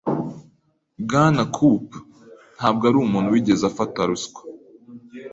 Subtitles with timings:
[1.03, 1.87] Bwana Koop
[2.55, 4.41] ntabwo arumuntu wigeze afata ruswa.